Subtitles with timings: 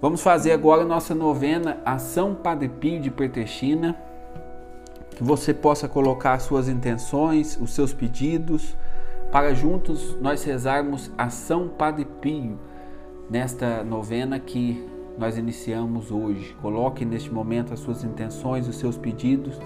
[0.00, 3.94] Vamos fazer agora a nossa novena Ação Padre Pio de Pertechina.
[5.10, 8.74] Que você possa colocar as suas intenções, os seus pedidos,
[9.30, 12.58] para juntos nós rezarmos Ação Padre Pio
[13.28, 14.88] nesta novena que
[15.18, 16.56] nós iniciamos hoje.
[16.62, 19.60] Coloque neste momento as suas intenções, os seus pedidos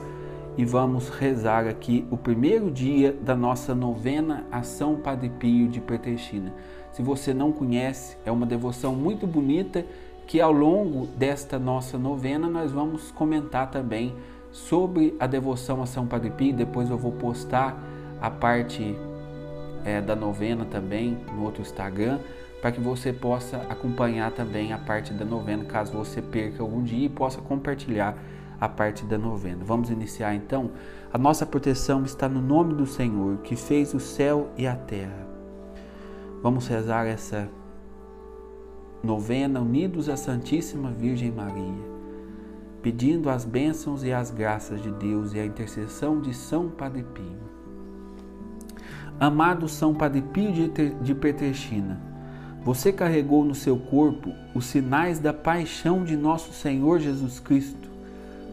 [0.59, 6.53] e vamos rezar aqui o primeiro dia da nossa novena Ação Padre Pio de Pertechina.
[6.91, 9.85] Se você não conhece, é uma devoção muito bonita
[10.27, 14.15] que ao longo desta nossa novena nós vamos comentar também
[14.51, 16.55] sobre a devoção a São Padre Pio.
[16.55, 17.77] Depois eu vou postar
[18.21, 18.97] a parte
[19.85, 22.19] é, da novena também no outro Instagram
[22.65, 27.05] para que você possa acompanhar também a parte da novena, caso você perca algum dia
[27.05, 28.17] e possa compartilhar
[28.59, 29.63] a parte da novena.
[29.63, 30.71] Vamos iniciar então?
[31.13, 35.29] A nossa proteção está no nome do Senhor, que fez o céu e a terra.
[36.43, 37.51] Vamos rezar essa
[39.05, 41.95] novena unidos à Santíssima Virgem Maria,
[42.81, 47.45] pedindo as bênçãos e as graças de Deus e a intercessão de São Padre Pio.
[49.21, 50.53] Amado São Padre Pio
[51.03, 52.01] de Petrechina,
[52.63, 57.91] você carregou no seu corpo os sinais da paixão de nosso Senhor Jesus Cristo.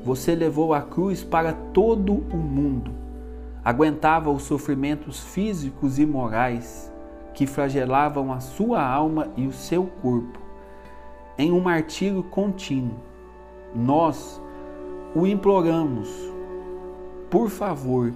[0.03, 2.91] Você levou a cruz para todo o mundo.
[3.63, 6.91] Aguentava os sofrimentos físicos e morais
[7.33, 10.40] que flagelavam a sua alma e o seu corpo.
[11.37, 12.99] Em um martírio contínuo,
[13.75, 14.41] nós
[15.15, 16.09] o imploramos.
[17.29, 18.13] Por favor,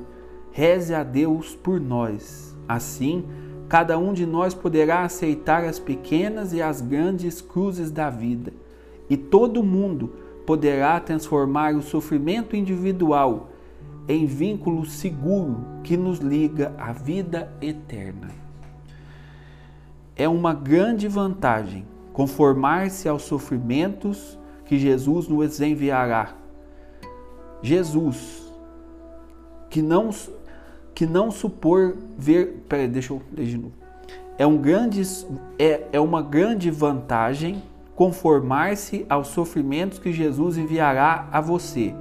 [0.51, 2.55] reze a Deus por nós.
[2.67, 3.23] Assim,
[3.67, 8.53] Cada um de nós poderá aceitar as pequenas e as grandes cruzes da vida,
[9.09, 10.13] e todo mundo
[10.45, 13.49] poderá transformar o sofrimento individual
[14.07, 18.29] em vínculo seguro que nos liga à vida eterna.
[20.15, 21.85] É uma grande vantagem
[22.15, 26.33] conformar-se aos sofrimentos que Jesus nos enviará.
[27.61, 28.41] Jesus,
[29.69, 30.09] que não
[30.93, 32.63] que não supor ver.
[32.69, 33.73] Peraí, deixa eu ler de novo.
[34.37, 35.01] É, um grande,
[35.59, 37.61] é, é uma grande vantagem
[37.97, 41.93] conformar-se aos sofrimentos que Jesus enviará a você.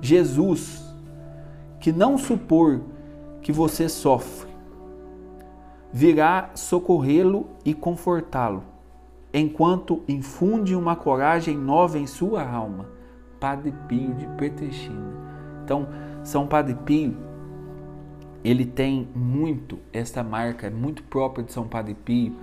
[0.00, 0.82] Jesus,
[1.78, 2.80] que não supor
[3.42, 4.50] que você sofre,
[5.92, 8.71] virá socorrê-lo e confortá-lo,
[9.32, 12.88] enquanto infunde uma coragem nova em sua alma.
[13.40, 15.12] Padre Pio de Petrechina.
[15.64, 15.88] Então,
[16.22, 17.16] São Padre Pio
[18.44, 22.34] ele tem muito esta marca, é muito própria de São Padre Pio,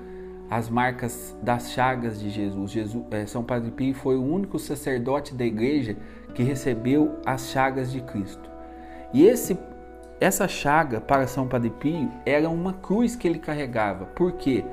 [0.50, 2.72] as marcas das chagas de Jesus.
[2.72, 5.98] Jesus é, São Padre Pio foi o único sacerdote da igreja
[6.34, 8.50] que recebeu as chagas de Cristo.
[9.14, 9.58] E esse,
[10.22, 14.06] essa chaga para São Padre Pio era uma cruz que ele carregava.
[14.06, 14.64] Por quê?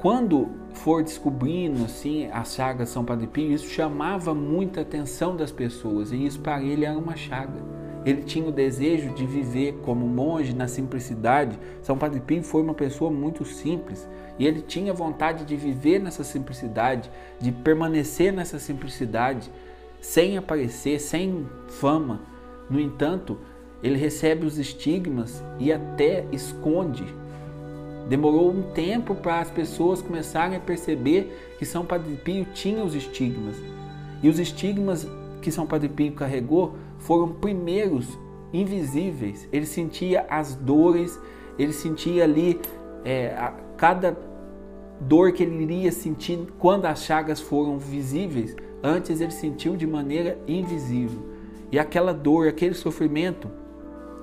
[0.00, 6.12] Quando for descobrindo assim as chagas São Padre Pio, isso chamava muita atenção das pessoas
[6.12, 7.60] e isso para ele era uma chaga.
[8.06, 11.58] Ele tinha o desejo de viver como monge na simplicidade.
[11.82, 16.22] São Padre Pio foi uma pessoa muito simples e ele tinha vontade de viver nessa
[16.22, 17.10] simplicidade,
[17.40, 19.50] de permanecer nessa simplicidade,
[20.00, 22.20] sem aparecer, sem fama.
[22.70, 23.36] No entanto,
[23.82, 27.04] ele recebe os estigmas e até esconde.
[28.08, 32.94] Demorou um tempo para as pessoas começarem a perceber que São Padre Pio tinha os
[32.94, 33.56] estigmas.
[34.22, 35.06] E os estigmas
[35.42, 38.18] que São Padre Pio carregou foram primeiros
[38.52, 39.46] invisíveis.
[39.52, 41.20] Ele sentia as dores,
[41.58, 42.58] ele sentia ali
[43.04, 44.16] é, a, cada
[45.00, 48.56] dor que ele iria sentir quando as chagas foram visíveis.
[48.82, 51.20] Antes ele sentiu de maneira invisível.
[51.70, 53.50] E aquela dor, aquele sofrimento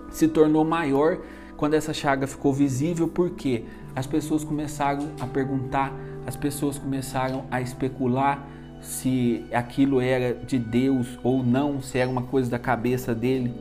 [0.10, 1.20] se tornou maior
[1.58, 3.64] quando essa chaga ficou visível, porque
[3.96, 5.94] as pessoas começaram a perguntar,
[6.26, 8.46] as pessoas começaram a especular,
[8.82, 13.54] se aquilo era de Deus ou não, se era uma coisa da cabeça dele.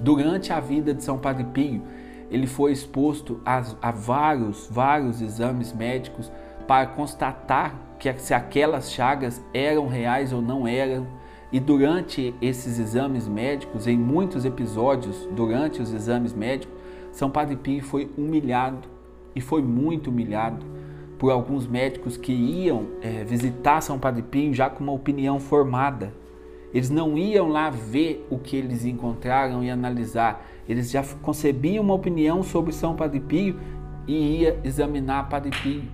[0.00, 1.82] Durante a vida de São Padre Pio,
[2.30, 6.30] ele foi exposto a, a vários, vários exames médicos
[6.66, 11.06] para constatar que se aquelas chagas eram reais ou não eram.
[11.52, 16.74] E durante esses exames médicos, em muitos episódios, durante os exames médicos,
[17.14, 18.88] São Padre Pio foi humilhado
[19.36, 20.66] e foi muito humilhado
[21.16, 26.12] por alguns médicos que iam é, visitar São Padre Pio já com uma opinião formada.
[26.72, 30.44] Eles não iam lá ver o que eles encontraram e analisar.
[30.68, 33.60] Eles já concebiam uma opinião sobre São Padre Pio
[34.08, 35.84] e ia examinar Padre Pio.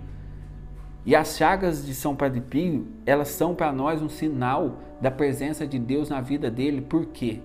[1.04, 5.66] E as chagas de São Padre Pio, elas são para nós um sinal da presença
[5.66, 6.80] de Deus na vida dele.
[6.80, 7.40] Por quê?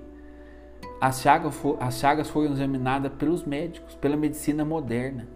[0.99, 5.27] As chagas, as chagas foram examinadas pelos médicos, pela medicina moderna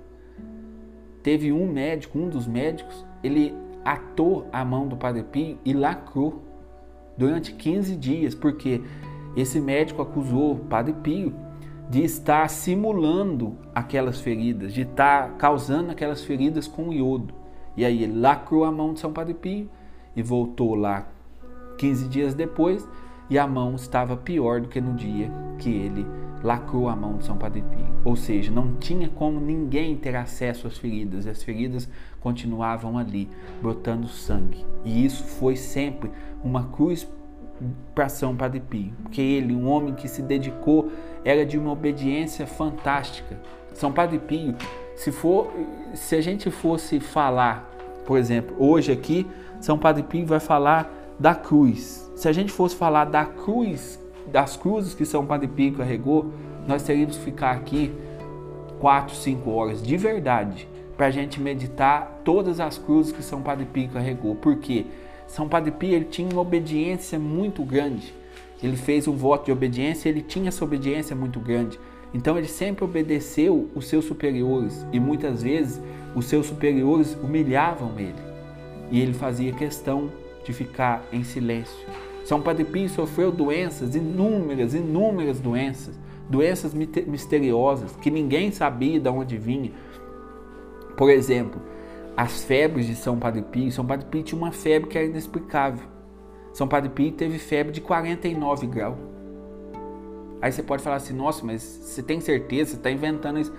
[1.23, 3.53] teve um médico, um dos médicos, ele
[3.83, 6.41] atou a mão do Padre Pio e lacrou
[7.17, 8.81] durante 15 dias, porque
[9.35, 11.33] esse médico acusou o Padre Pio
[11.89, 17.33] de estar simulando aquelas feridas, de estar causando aquelas feridas com iodo.
[17.75, 19.69] E aí ele lacrou a mão de São Padre Pio
[20.15, 21.07] e voltou lá
[21.77, 22.87] 15 dias depois
[23.29, 26.05] e a mão estava pior do que no dia que ele
[26.43, 27.87] lacrou a mão de São Padre Pio.
[28.03, 31.89] Ou seja, não tinha como ninguém ter acesso às feridas, e as feridas
[32.19, 33.29] continuavam ali,
[33.61, 34.65] brotando sangue.
[34.83, 36.09] E isso foi sempre
[36.43, 37.07] uma cruz
[37.93, 40.91] para São Padre Pio, porque ele, um homem que se dedicou,
[41.25, 43.37] era de uma obediência fantástica.
[43.73, 44.55] São Padre Pio,
[44.95, 45.51] se for,
[45.93, 47.69] se a gente fosse falar,
[48.05, 49.27] por exemplo, hoje aqui,
[49.59, 52.09] São Padre Pio vai falar da cruz.
[52.15, 53.99] Se a gente fosse falar da cruz
[54.31, 56.31] das cruzes que São Padre Pio carregou,
[56.67, 57.91] nós teríamos que ficar aqui
[58.79, 63.65] 4, 5 horas de verdade para a gente meditar todas as cruzes que São Padre
[63.65, 64.35] Pio carregou.
[64.35, 64.85] Porque
[65.27, 68.13] São Padre Pio ele tinha uma obediência muito grande.
[68.61, 71.79] Ele fez um voto de obediência, ele tinha essa obediência muito grande.
[72.13, 75.81] Então ele sempre obedeceu os seus superiores e muitas vezes
[76.15, 78.15] os seus superiores humilhavam ele.
[78.91, 80.09] E ele fazia questão
[80.43, 81.77] de ficar em silêncio
[82.29, 85.99] são Padre Pio sofreu doenças, inúmeras, inúmeras doenças,
[86.29, 89.71] doenças misteriosas que ninguém sabia de onde vinha.
[90.95, 91.59] Por exemplo,
[92.15, 93.71] as febres de São Padre Pio.
[93.71, 95.87] São Padre Pio tinha uma febre que era inexplicável.
[96.53, 98.99] São Padre Pio teve febre de 49 graus.
[100.39, 102.69] Aí você pode falar assim, nossa, mas você tem certeza?
[102.69, 103.51] Você está inventando isso?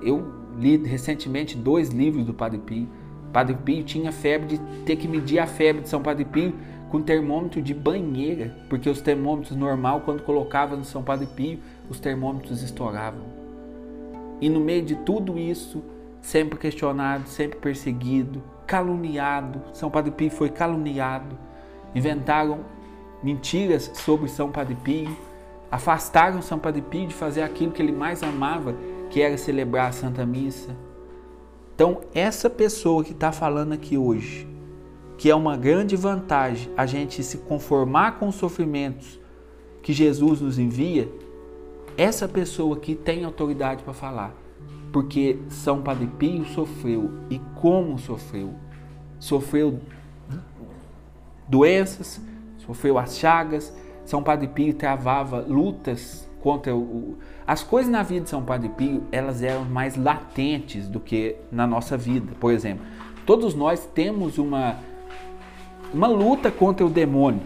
[0.00, 0.24] Eu
[0.56, 2.88] li recentemente dois livros do Padre Pio.
[3.34, 6.54] Padre Pio tinha febre de ter que medir a febre de São Padre Pio
[6.88, 11.58] com termômetro de banheira, porque os termômetros normal, quando colocava no São Padre Pio,
[11.90, 13.24] os termômetros estouravam.
[14.40, 15.82] E no meio de tudo isso,
[16.20, 21.36] sempre questionado, sempre perseguido, caluniado, São Padre Pio foi caluniado,
[21.92, 22.60] inventaram
[23.20, 25.10] mentiras sobre São Padre Pio,
[25.72, 28.76] afastaram São Padre Pio de fazer aquilo que ele mais amava,
[29.10, 30.93] que era celebrar a Santa Missa.
[31.74, 34.46] Então, essa pessoa que está falando aqui hoje,
[35.18, 39.18] que é uma grande vantagem a gente se conformar com os sofrimentos
[39.82, 41.10] que Jesus nos envia,
[41.96, 44.34] essa pessoa aqui tem autoridade para falar.
[44.92, 48.54] Porque São Padre Pio sofreu e como sofreu.
[49.18, 49.80] Sofreu
[51.48, 52.20] doenças,
[52.58, 53.74] sofreu as chagas.
[54.04, 57.16] São Padre Pio travava lutas contra o.
[57.46, 61.66] As coisas na vida de São Padre Pio, elas eram mais latentes do que na
[61.66, 62.34] nossa vida.
[62.38, 62.84] Por exemplo,
[63.24, 64.76] todos nós temos uma
[65.92, 67.40] uma luta contra o demônio.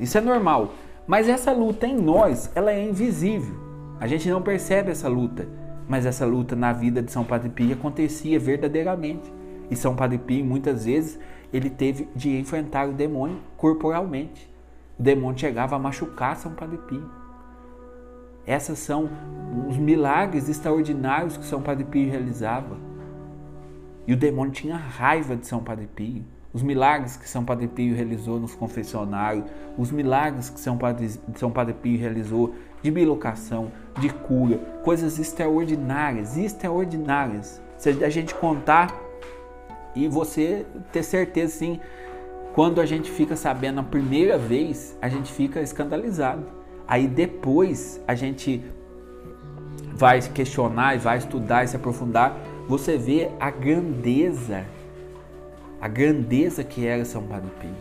[0.00, 0.72] Isso é normal.
[1.06, 3.54] Mas essa luta em nós, ela é invisível.
[4.00, 5.46] A gente não percebe essa luta.
[5.86, 9.30] Mas essa luta na vida de São Padre Pio acontecia verdadeiramente.
[9.70, 11.20] E São Padre Pio, muitas vezes,
[11.52, 14.50] ele teve de enfrentar o demônio corporalmente.
[14.98, 17.23] O demônio chegava a machucar São Padre Pio.
[18.46, 19.08] Essas são
[19.68, 22.76] os milagres extraordinários que São Padre Pio realizava.
[24.06, 26.24] E o demônio tinha raiva de São Padre Pio
[26.54, 29.44] os milagres que São Padre Pio realizou nos confessionários,
[29.76, 36.36] os milagres que São Padre, São Padre Pio realizou de bilocação, de cura, coisas extraordinárias,
[36.36, 37.60] extraordinárias.
[37.76, 38.94] Se a gente contar
[39.96, 41.80] e você ter certeza, sim,
[42.54, 46.46] quando a gente fica sabendo a primeira vez, a gente fica escandalizado.
[46.86, 48.62] Aí depois a gente
[49.94, 52.36] vai questionar e vai estudar e se aprofundar,
[52.68, 54.64] você vê a grandeza
[55.84, 57.76] a grandeza que era São Padre Pio.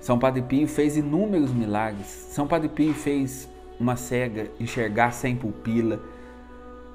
[0.00, 2.08] São Padre Pio fez inúmeros milagres.
[2.32, 6.00] São Padre Pio fez uma cega enxergar sem pupila.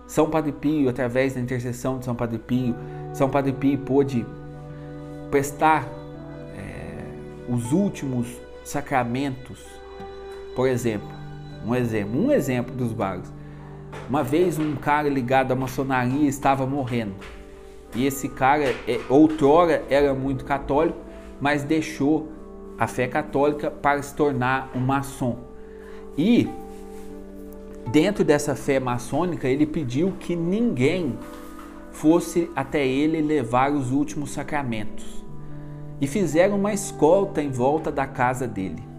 [0.05, 2.75] São Padre Pio, através da intercessão de São Padre Pio,
[3.13, 4.25] São Padre Pio pôde
[5.29, 5.87] prestar
[6.57, 7.05] é,
[7.47, 8.27] os últimos
[8.65, 9.65] sacramentos.
[10.55, 11.07] Por exemplo,
[11.65, 13.31] um exemplo, um exemplo dos vários.
[14.09, 17.15] Uma vez um cara ligado à maçonaria estava morrendo.
[17.95, 20.97] E esse cara, é, outrora, era muito católico,
[21.39, 22.29] mas deixou
[22.77, 25.37] a fé católica para se tornar um maçom.
[26.17, 26.49] E
[27.91, 31.17] dentro dessa fé maçônica, ele pediu que ninguém
[31.91, 35.05] fosse até ele levar os últimos sacramentos.
[35.99, 38.90] E fizeram uma escolta em volta da casa dele.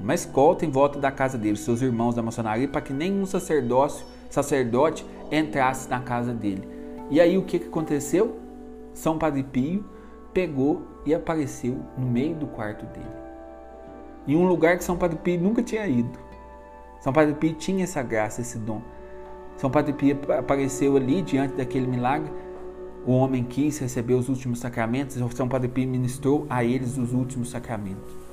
[0.00, 4.06] Uma escolta em volta da casa dele, seus irmãos da maçonaria, para que nenhum sacerdócio,
[4.30, 6.66] sacerdote entrasse na casa dele.
[7.10, 8.36] E aí o que, que aconteceu?
[8.94, 9.84] São Padre Pio
[10.32, 13.10] pegou e apareceu no meio do quarto dele.
[14.26, 16.18] Em um lugar que São Padre Pio nunca tinha ido.
[17.00, 18.82] São Padre Pio tinha essa graça, esse dom.
[19.56, 22.30] São Padre Pio apareceu ali diante daquele milagre.
[23.06, 27.50] o homem quis receber os últimos sacramentos, São Padre Pio ministrou a eles os últimos
[27.50, 28.27] sacramentos.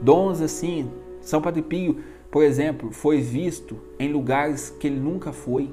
[0.00, 1.98] Dons assim, São Padre Pio,
[2.30, 5.72] por exemplo, foi visto em lugares que ele nunca foi.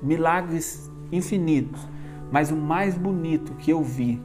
[0.00, 1.80] Milagres infinitos,
[2.30, 4.20] mas o mais bonito que eu vi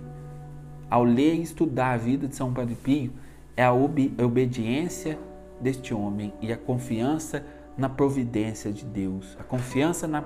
[0.89, 3.11] ao ler e estudar a vida de São Padre Pio
[3.57, 5.17] é a obediência
[5.59, 7.45] deste homem e a confiança
[7.77, 10.23] na providência de Deus, a confiança na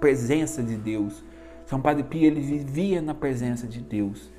[0.00, 1.22] presença de Deus.
[1.66, 4.30] São Padre Pio ele vivia na presença de Deus.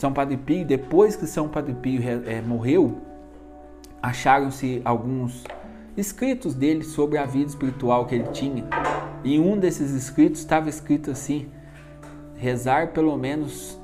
[0.00, 3.02] São Padre Pio, depois que São Padre Pio é, morreu,
[4.00, 5.44] acharam-se alguns
[5.94, 8.64] escritos dele sobre a vida espiritual que ele tinha.
[9.22, 11.50] Em um desses escritos estava escrito assim:
[12.34, 13.78] rezar pelo menos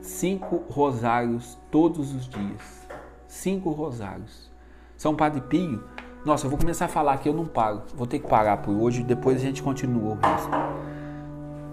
[0.00, 2.86] cinco rosários todos os dias.
[3.26, 4.52] Cinco rosários.
[4.96, 5.82] São Padre Pio
[6.24, 7.82] nossa, eu vou começar a falar que eu não paro.
[7.96, 10.50] Vou ter que parar por hoje, depois a gente continua o resto.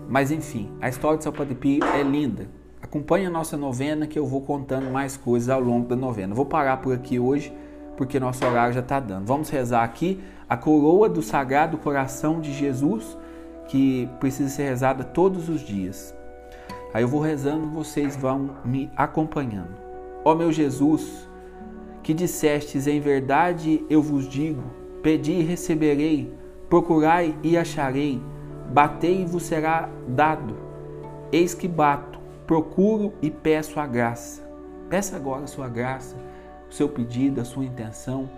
[0.09, 2.49] Mas enfim, a história de São Padre Pio é linda.
[2.95, 6.33] Acompanhe a nossa novena que eu vou contando mais coisas ao longo da novena.
[6.33, 7.51] Vou parar por aqui hoje
[7.97, 9.25] porque nosso horário já está dando.
[9.25, 13.17] Vamos rezar aqui a coroa do Sagrado Coração de Jesus,
[13.67, 16.15] que precisa ser rezada todos os dias.
[16.93, 19.75] Aí eu vou rezando, vocês vão me acompanhando.
[20.23, 21.27] Ó meu Jesus,
[22.01, 24.63] que dissestes em verdade eu vos digo:
[25.03, 26.33] pedi e receberei,
[26.69, 28.21] procurai e acharei,
[28.71, 30.55] batei e vos será dado.
[31.29, 32.14] Eis que bato,
[32.45, 34.43] procuro e peço a graça.
[34.89, 36.15] Peça agora a sua graça,
[36.69, 38.29] o seu pedido, a sua intenção.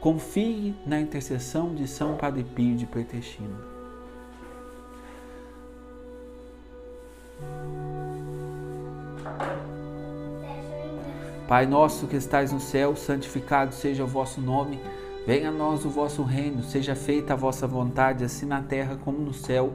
[0.00, 3.76] Confie na intercessão de São Padre Pio de Pretestino.
[11.48, 14.80] Pai nosso que estais no céu, santificado seja o vosso nome.
[15.26, 19.18] Venha a nós o vosso reino, seja feita a vossa vontade, assim na terra como
[19.18, 19.74] no céu.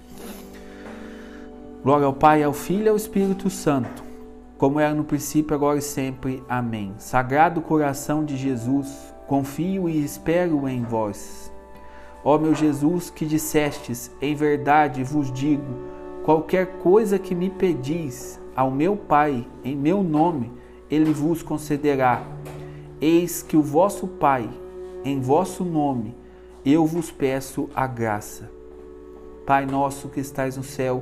[1.83, 4.03] Glória ao Pai, ao Filho e ao Espírito Santo,
[4.55, 6.43] como era no princípio, agora e sempre.
[6.47, 6.93] Amém.
[6.99, 11.51] Sagrado coração de Jesus, confio e espero em vós.
[12.23, 15.73] Ó meu Jesus, que dissestes, em verdade vos digo,
[16.23, 20.51] qualquer coisa que me pedis, ao meu Pai em meu nome,
[20.87, 22.21] ele vos concederá.
[23.01, 24.47] Eis que o vosso Pai,
[25.03, 26.15] em vosso nome,
[26.63, 28.51] eu vos peço a graça.
[29.47, 31.01] Pai nosso que estais no céu,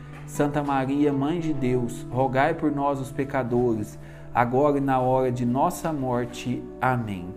[0.25, 3.99] Santa Maria, Mãe de Deus, rogai por nós, os pecadores,
[4.33, 6.63] agora e na hora de nossa morte.
[6.79, 7.33] Amém.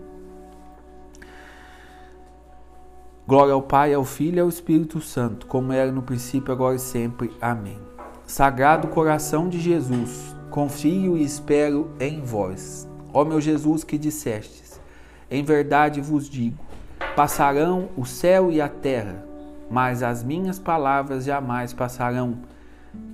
[3.26, 6.78] Glória ao Pai, ao Filho e ao Espírito Santo, como era no princípio, agora e
[6.78, 7.32] sempre.
[7.40, 7.78] Amém.
[8.26, 12.88] Sagrado coração de Jesus, confio e espero em vós.
[13.12, 14.80] Ó meu Jesus que dissestes,
[15.30, 16.62] em verdade vos digo,
[17.14, 19.24] passarão o céu e a terra,
[19.70, 22.38] mas as minhas palavras jamais passarão.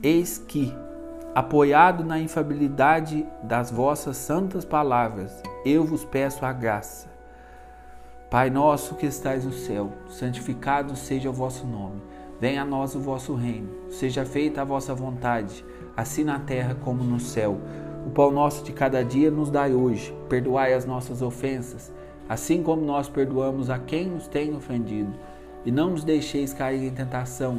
[0.02, 0.74] Eis que,
[1.34, 7.08] apoiado na infabilidade das vossas santas palavras, eu vos peço a graça.
[8.30, 12.00] Pai nosso que estais no céu, santificado seja o vosso nome.
[12.40, 13.68] Venha a nós o vosso reino.
[13.90, 15.64] Seja feita a vossa vontade
[15.96, 17.58] assim na terra como no céu.
[18.06, 20.14] O pão nosso de cada dia nos dai hoje.
[20.28, 21.92] Perdoai as nossas ofensas,
[22.28, 25.12] assim como nós perdoamos a quem nos tem ofendido.
[25.64, 27.58] E não nos deixeis cair em tentação,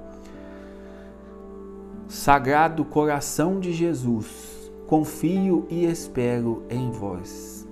[2.11, 7.65] Sagrado coração de Jesus, confio e espero em vós.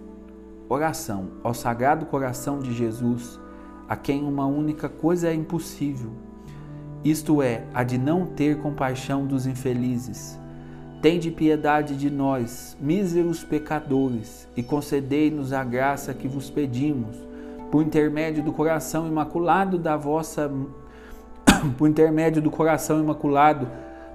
[0.69, 3.37] Oração ao Sagrado Coração de Jesus,
[3.85, 6.11] a quem uma única coisa é impossível,
[7.03, 10.39] isto é, a de não ter compaixão dos infelizes.
[11.01, 17.17] Tende piedade de nós, míseros pecadores, e concedei-nos a graça que vos pedimos,
[17.69, 20.49] por intermédio do coração imaculado da vossa
[21.77, 23.67] por intermédio do coração imaculado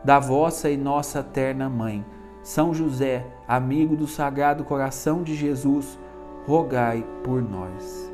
[0.05, 2.05] da vossa e nossa terna mãe,
[2.43, 5.99] São José, amigo do Sagrado Coração de Jesus,
[6.47, 8.13] rogai por nós.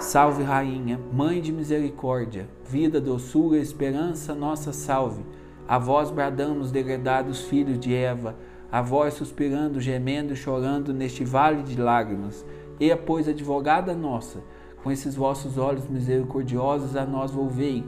[0.00, 5.24] Salve, Rainha, Mãe de Misericórdia, vida, doçura, esperança, nossa salve.
[5.68, 8.34] A vós bradamos, degredados filhos de Eva,
[8.72, 12.44] a vós suspirando, gemendo e chorando neste vale de lágrimas.
[12.80, 14.40] E, pois, advogada nossa,
[14.82, 17.84] com esses vossos olhos misericordiosos a nós volvei,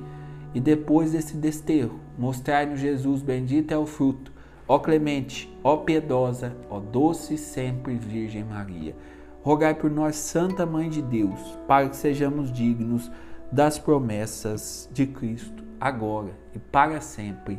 [0.55, 4.33] e depois desse desterro, mostrai-nos Jesus, bendito é o fruto.
[4.69, 8.95] Ó clemente, ó piedosa, ó doce sempre Virgem Maria
[9.43, 13.11] rogai por nós, Santa Mãe de Deus, para que sejamos dignos
[13.51, 17.59] das promessas de Cristo, agora e para sempre.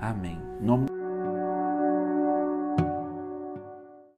[0.00, 0.38] Amém.
[0.60, 0.93] Nome